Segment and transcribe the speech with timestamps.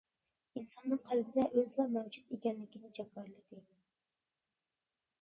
[0.61, 3.63] ئىنساننىڭ قەلبىدە ئۆزىلا مەۋجۇت ئىكەنلىكىنى جاكارلىدى.